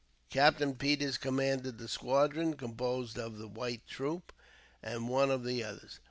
[0.31, 4.33] Captain Peters commanded the squadron composed of the white troop
[4.81, 5.99] and one of the others.